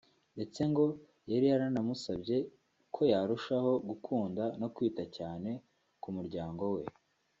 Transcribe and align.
ndetse 0.35 0.61
ngo 0.71 0.85
yari 1.31 1.45
yanamusabye 1.53 2.37
ko 2.93 3.01
yarushaho 3.11 3.71
gukunda 3.89 4.43
no 4.59 4.67
kwita 4.75 5.03
cyane 5.17 5.49
ku 6.01 6.09
muryango 6.15 6.63
we 6.75 6.83